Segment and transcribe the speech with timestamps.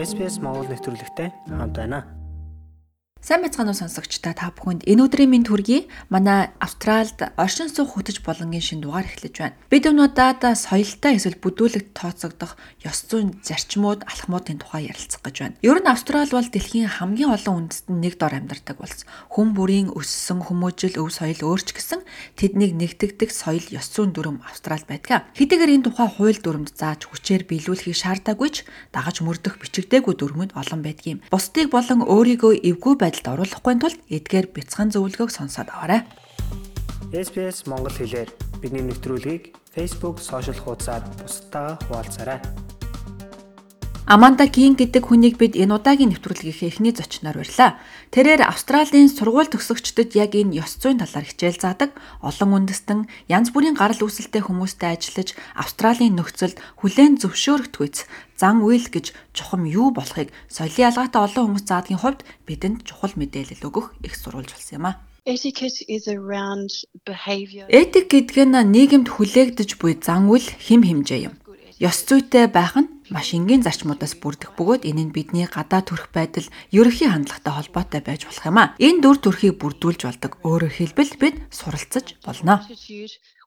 [0.00, 2.19] SPS Монгол нэвтрүүлэгтэй хамт байна.
[3.20, 8.64] Сайн мэцгааны сонсогчдаа та бүхэнд энэ өдрийн минь төргий манай Австралид оршин суух хөтөж болонгийн
[8.64, 9.60] шин дугаар эхлэж байна.
[9.68, 15.60] Бид өнөөдөр соёлтой эсвэл бүдүүлэгт тооцогдох ёс зүйн зарчмууд, алхмуудын тухай ярилцах гэж байна.
[15.60, 19.04] Ер нь Австрал бол дэлхийн хамгийн олон үндэстэн нэг дор амьдардаг болсон.
[19.28, 22.00] Хүн бүрийн өссөн хүмүүжил, өв соёл өөрч гисэн
[22.40, 25.28] тэднийг нэгтгэдэг соёл ёс зүйн дүрм Австрал байдаг.
[25.36, 28.56] Хэдийгээр энэ тухай хууль дүрмд зааж хүчээр биелүүлэхийг шаардаагүй ч
[28.96, 31.20] дагаж мөрдөх бичигдээгүй дүрмүүд олон байдгийм.
[31.28, 36.06] Бусдыг болон өөрийгөө эвгүй байдалд оруулахгүй тулд эдгээр бяцхан зөвлөгөөг сонсоод аваарай.
[37.10, 38.30] SPS Монгол хэлээр
[38.62, 42.38] бидний нэвтрүүлгийг Facebook сошиал хуудасаар бусдаа хуваалцаарай.
[44.10, 47.78] Аманда Кин гэдэг хүнийг бид энэ удаагийн нэвтрүүлгийнхээ эхний зочноор барьлаа.
[48.10, 53.78] Тэрээр Австралийн сургууль төгсөгчдөд яг энэ ёс зүйн талаар хичээл заадаг, олон үндэстэн янз бүрийн
[53.78, 60.90] гарал үүсэлтэй хүмүүстэй ажиллаж Австралийн нөхцөлд хүлээн зөвшөөрөгдгүйц зан үйл гэж чухам юу болохыг соёлын
[60.90, 64.98] ялгаатай олон хүмүүс заадгийн хувьд бидэнд чухал мэдээлэл өгөх их сурвалж болсон юм а.
[65.22, 67.70] Etiquette is around behavior.
[67.70, 71.38] Этик гэдэг нь нийгэмд хүлээгдэж буй зан үйл, хэм хэмжээ юм.
[71.78, 76.46] Ёс зүйтэй байх нь маш энгийн зарчмуудаас бүрдэх бөгөөд энэ нь бидний гадаа төрх байдал,
[76.70, 78.72] ерөнхий хандлагатай холбоотой байж болох юм а.
[78.78, 80.32] Энэ дүр төрхийг бүрдүүлж болдог.
[80.46, 82.62] Өөрөөр хэлбэл бид суралцаж болно.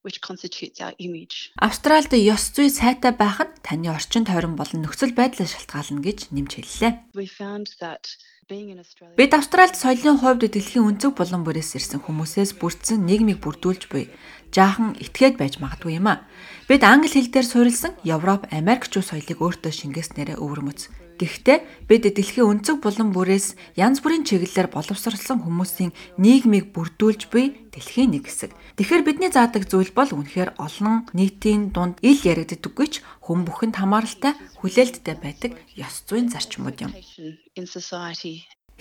[0.04, 1.56] which constitutes our image.
[1.56, 6.52] Австралид ёс зүй сайтай байх нь таны орчин тойрон болон нөхцөл байдлаас шалтгаална гэж нэмж
[6.60, 7.16] хэллээ.
[7.16, 8.20] We found that
[8.50, 14.12] Бид Австралид соёлын хувьд дэлхийн өнцөг болон бүрээс ирсэн хүмүүсээс бүрдсэн нийгмийг бүрдүүлж буй
[14.52, 16.28] жаахан этгээд байж магадгүй юм а.
[16.68, 21.03] Бид англи хэл дээр суурилсан Европ, Америкчуу соёлыг өөртөө шингээснээрээ өвөрмөц.
[21.20, 28.18] Гэхдээ бид дэлхийн өнцөг болон бүрээс янз бүрийн чиглэлээр боловсролсон хүмүүсийн нийгмийг бүрдүүлж буй дэлхийн
[28.18, 28.52] нэг хэсэг.
[28.78, 34.34] Тэгэхээр бидний заадаг зүйл бол үнэхээр олон нийтийн дунд ил яригддаггүй ч хүн бүхэнд хамааралтай
[34.58, 36.92] хүлээлттэй байдаг ёс зүйн зарчмууд юм.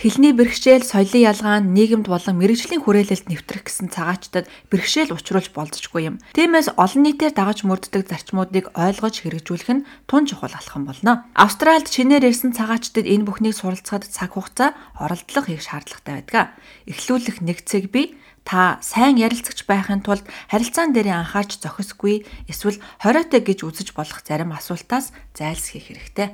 [0.00, 6.02] Хэлний бэрхшээл, соёлын ялгаа нь нийгэмд болон мэрэгжлийн хүрээлэлд нэвтрэх гэсэн цагаачтад бэрхшээл учруулж болзошгүй
[6.08, 6.16] юм.
[6.34, 11.28] Тиймээс олон нийтээр дагаж мөрддөг зарчмуудыг ойлгож хэрэгжүүлэх нь тун чухал алхам болно.
[11.38, 16.56] Австральд шинээр ирсэн цагаачтад энэ бүхнийг суралцахад цаг хугацаа оролдлого хийх шаардлагатай байдаг.
[16.88, 23.38] Эхлүүлэх нэг цэг бий та сайн ярилцагч байхын тулд харилцаан дээр анхаарч зохисгүй эсвэл хориотой
[23.38, 26.28] гэж үзэж болох зарим асуултаас зайлсхийх хэрэгтэй.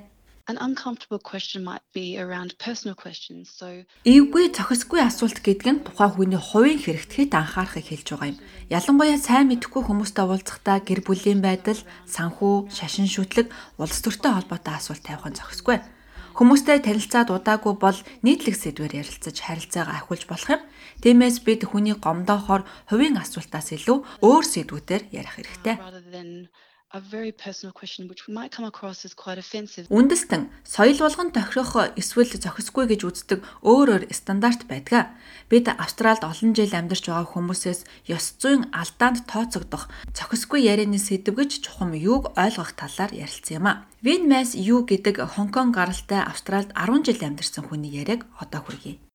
[0.48, 3.52] An uncomfortable question might be around personal questions.
[3.52, 8.40] So Эвгүй зохисгүй асуулт гэдэг нь тухайн хүний хувийн хэрэгтэд анхаарахыг хэлж байгаа юм.
[8.72, 11.76] Ялангуяа сайн мэдэхгүй хүмүүстэй уулзахдаа гэр бүлийн байдал,
[12.08, 15.84] санхүү, шашин шүтлэг, улс төртэй холбоотой асуулт тавих нь зохисгүй.
[16.40, 20.62] Хүмүүстэй танилцаад удаагүй бол нийтлэг сэдвээр ярилцаж харилцаагаа ахиулж болох юм.
[21.04, 25.76] Тиймээс бид хүний гомдоохоор хувийн асуултаас илүү өөр сэдвүүдээр ярих хэрэгтэй.
[29.92, 35.12] Үндэстэн соёл болгон тохирох эсвэл зохисгүй гэж үздэг өөр өөр стандарт байдаг.
[35.52, 41.60] Бид Австралид олон жил амьдарч байгаа хүмүүсээс ёс зүйн алдаанд тооцогдох зохисгүй ярианы сэдв гэж
[41.60, 43.84] чухам юуг ойлгох талаар ярилцсан юм а.
[44.00, 49.07] Вин Мэс юу гэдэг Хонконг гаралтай Австралид 10 жил амьдарсан хүний яриаг одоо хүргэе.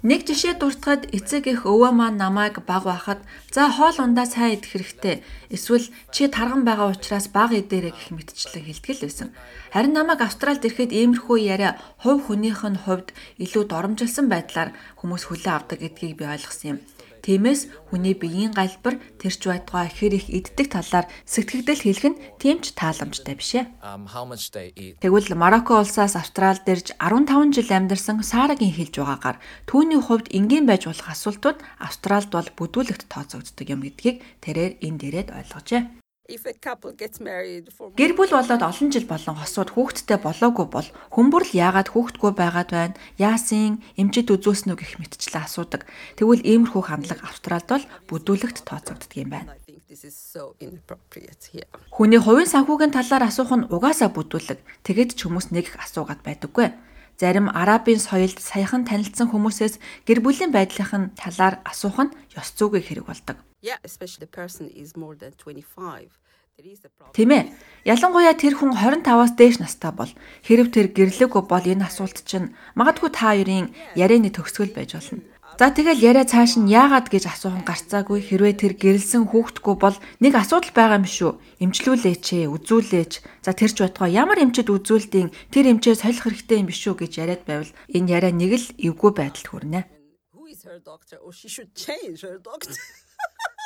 [0.00, 3.20] Нэг жишээ дуртахад эцэг их өвөө маань намайг баг байхад
[3.52, 5.16] за хоол ундаа сайн идэх хэрэгтэй.
[5.52, 9.28] Эсвэл чи тарган байгаа учраас баг идээрэй гэх мэтчлэн хэлтгэл байсан.
[9.76, 13.12] Харин намайг Австралид ирэхэд иймэрхүү яриа хувь хүнийх нь хувьд
[13.44, 16.78] илүү доромжилсан байдлаар хүмүүс хүлээн авдаг гэдгийг би ойлгосон юм.
[17.28, 22.72] Тиймээс хүний биеийн галбар тэрч байтугай хэр их иддэг талаар сэтгэгдэл хэлэх нь тийм ч
[22.72, 23.68] тааламжтай биш ээ.
[23.84, 24.08] um.
[24.96, 29.36] Тэгвэл Марокко улсаас Австралид ирж 15 жил амьдарсан Сарагийн хэлж байгаагаар
[29.68, 35.28] түүний хувьд энгийн байж болох асуултууд Австралид бол бүдүүлэгт тооцогддог юм гэдгийг тэрээр энэ дээрээд
[35.36, 36.07] ойлгожээ.
[36.28, 40.66] If a couple gets married for Гэр бүл болоод олон жил болон хосууд хүүхэдтэй болоогүй
[40.68, 42.96] бол хүмүүрл яагаад хүүхэдгүй байгаад байна?
[43.16, 45.88] Яасын эмчит үзүүлсэн үү гэх мэтчлэн асуудаг.
[46.20, 49.56] Тэгвэл иймэрхүү хандлага Австралид бол бүдүүлэгт тооцогддог юм байна.
[51.88, 54.60] Хүний хувийн санхүүгийн талаар асуух нь угаасаа бүдүүлэг.
[54.84, 56.87] Тэгэд ч хүмүүс нэг их асуугаад байдаггүй.
[57.18, 63.10] Зарим арабын соёлд саяхан танилцсан хүмүүсээс гэр бүлийн байдлынхын талаар асуух нь ёс зүйн хэрэг
[63.10, 63.42] болдог.
[63.58, 66.14] Yeah, especially the person is more than 25.
[66.54, 67.18] There is a problem.
[67.18, 67.50] Тийм ээ.
[67.90, 70.10] Ялангуяа тэр хүн 25-аас дээш настай бол
[70.46, 75.22] хэрв тэр гэрлээгүй бол энэ асуулт чинь магадгүй та хоёрын ярианы төгсгөл байж болно.
[75.58, 80.38] За тэгэл яриа цааш нь яагаад гэж асуухан гарцаагүй хэрвээ тэр гэрэлсэн хүүхдгүй бол нэг
[80.38, 81.34] асуудал байгаа юм шүү.
[81.58, 83.42] Имжлүүлээч ээ, үзүүлээч.
[83.42, 87.12] За тэр ч байтугай ямар эмчэд үзүүлдیں тэр эмчээ солих хэрэгтэй юм биш үү гэж
[87.18, 89.82] яриад байвал энэ яриа нэг л эвгүй байдалд хүрнэ.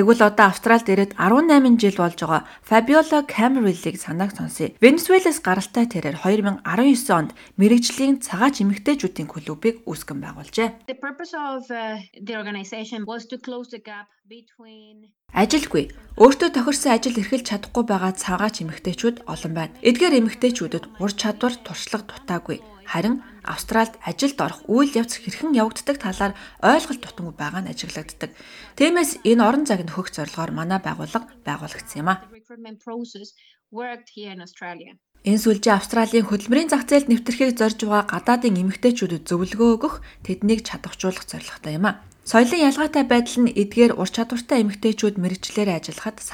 [0.00, 4.72] Тэгвэл одоо Австралид ирээд 18 жил болж байгаа Fabiola Camarilla-г санааг сонсъё.
[4.80, 6.64] Венесуэлээс гаралтай тэрээр 2019
[7.12, 10.88] онд мэрэгжлийн цагаач эмэгтэйчүүдийн клубыг үүсгэн байгуулжээ.
[10.88, 15.92] The purpose of uh, the organization was to close the gap between Ажилгүй.
[16.16, 19.76] Өөртөө тохирсон ажил эрхэлж чадахгүй байгаа цагаач эмэгтэйчүүд олон байна.
[19.84, 22.64] Эдгээр эмэгтэйчүүдэд ур чадвар туршлага дутаагүй.
[22.88, 28.30] Харин Австральд ажилд орох үйл явц хэрхэн явагддаг талаар ойлголт дутамгүй байгаа нь ажиглагддаг.
[28.76, 32.20] Тиймээс энэ орон зайг нөхөх зорилгоор манай байгууллага байгуулагдсан юм а.
[35.20, 39.94] Энэ сүлжээ Австралийн хөдөлмөрийн зах зээлд нэвтрэхийг зорж байгаа гадаадын эмэгтэйчүүдэд зөвлөгөө өгөх,
[40.24, 42.00] тэднийг чадваржуулах зорилготой юм а.
[42.24, 46.24] Соёлын ялгаатай байдал нь эдгээр ур чадвартай эмэгтэйчүүд мэрэгчлэрээ ажиллахад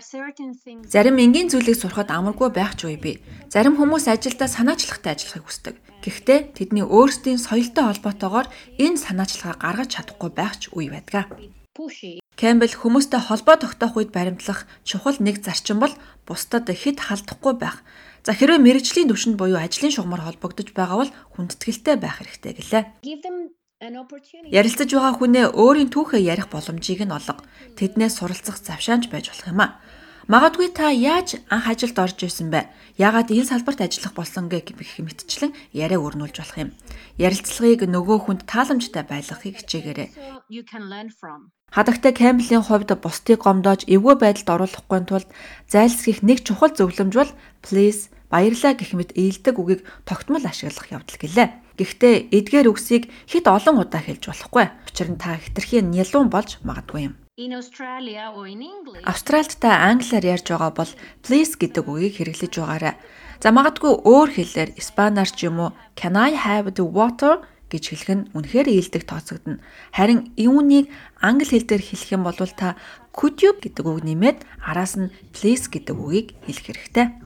[0.00, 3.20] certain things Зарим энгийн зүйлийг сурахад амаргүй байх ч үе бий.
[3.52, 5.74] Зарим хүмүүс ажилдаа санаачлагтай ажиллахыг хүсдэг.
[6.00, 8.48] Гэхдээ тэдний өөрсдийн соёлтой холбоотойгоор
[8.80, 11.28] энэ санаачлагаа гаргаж чадахгүй байх ч үе байдаг.
[12.36, 15.94] Кэмбл хүмүүстэй холбоо тогтоох үед баримтлах чухал нэг зарчим бол
[16.28, 17.80] бусдад хэд халдахгүй байх.
[18.28, 22.84] За хэрвээ мэрэгжлийн түвшинд буюу ажлын шугамар холбогдож байгаа бол хүндэтгэлтэй байх хэрэгтэй гэлээ.
[24.52, 27.40] Ярилцаж байгаа хүнээ өөрийн түүхээ ярих боломжийг нь олго.
[27.80, 29.80] Тэднээс суралцах завшаанч байж болох юм а.
[30.26, 32.66] Магадгүй та яаж анх ажилд орж исэн бэ?
[32.98, 36.70] Яагаад энэ салбарт ажиллах болсон гэх мэтчлэн яриа өрнүүлж болох юм.
[37.14, 40.10] Ярилцлагыг нөгөө хүнд тааламжтай байлгахыг хичээгээрэй.
[41.70, 45.30] Хадагтай Кэмблийн хувьд бусдыг гомдоож эвгүй байдалд оруулахгүй тулд
[45.70, 47.32] зайлсхийх нэг чухал зөвлөмж бол
[47.62, 51.78] please баярлаа гэх мэт ээлдэг үгийг тогтмол ашиглах явдал гэлээ.
[51.78, 54.66] Гэхдээ эдгээр үгсийг хэд олон удаа хэлж болохгүй.
[54.90, 57.14] Учир нь та хитрхийн нялуун болж магадгүй юм.
[59.04, 62.96] Австральд та англиар ярьж байгаа бол please гэдэг үгийг хэрэглэж байгаарай.
[63.44, 68.10] За магадгүй өөр хэлээр испаниар ч юм уу can I have the water гэж хэлэх
[68.16, 69.60] нь үнэхээр ээлдэг тооцогдно.
[69.92, 70.88] Харин үүнийг
[71.20, 72.80] англи хэл дээр хэлэх юм бол та
[73.12, 77.20] could you гэдэг үг нэмээд араас нь please гэдэг үгийг хэлэх хэрэгтэй.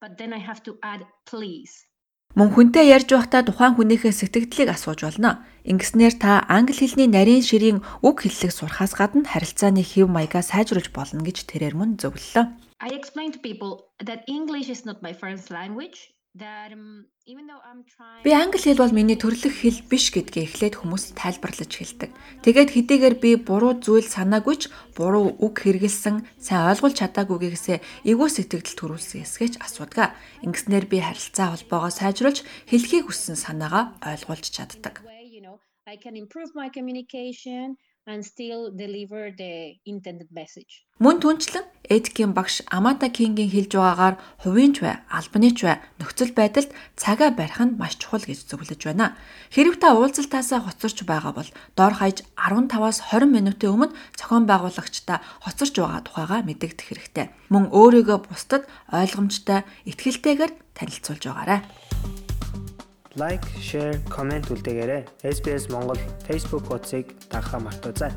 [0.00, 1.89] but then I have to add please.
[2.38, 5.42] Мөн хүнтэй ярьж байхдаа тухайн хүнийхээ сэтгэгдлийг асууж болно.
[5.66, 11.26] Ингэснээр та англи хэлний нарийн ширийн үг хэллэг сурахаас гадна харилцааны хэв маягаа сайжруулж болно
[11.26, 12.46] гэж тэрээр мөн зөвлөлөө.
[12.78, 16.14] I explain to people that English is not my first language.
[16.30, 17.10] Um,
[18.24, 22.10] Би англи хэл бол миний төрөлх хэл биш гэдгээ эхлээд хүмүүс тайлбарлаж хэлдэг.
[22.46, 24.62] Тэгээд хэдийгээр би буруу зүйл санаагүй ч
[24.94, 30.14] буруу үг хэрэгэлсэн, сайн ойлгуулж чадаагүйгээсээ эвгүй сэтгэл төрүүлсэн эсгээч асуудаг.
[30.46, 35.02] Ингэснээр би харилцаа холбоогоо сайжруулж хэлхийг хүссэн санаагаа ойлгуулж чаддаг.
[35.90, 37.74] I can improve my communication
[38.06, 40.86] and still deliver the intended message.
[41.00, 46.32] Мөн түнчлэн Эдкийн багш Амата Кингийн хэлж байгаагаар хувийн ч бай, албаны ч бай нөхцөл
[46.36, 49.16] байдалд цагаа барих нь маш чухал гэж зөвлөж байна.
[49.48, 55.74] Хэрв та уулзалтаасаа хоцорч байгаа бол доор хаяж 15-аас 20 минутын өмнө зохион байгуулагчдаа хоцорч
[55.80, 57.26] байгаа тухайга мэдэгдэх хэрэгтэй.
[57.48, 61.60] Мөн өөрийгөө бусдад ойлгомжтой, ихтгэлтэйгээр танилцуулж байгаарай.
[63.20, 65.04] Лайк, шеэр, комент үлдээгээрэй.
[65.20, 68.12] SBS Монгол Facebook хуудсыг дагахаа мартаоцай.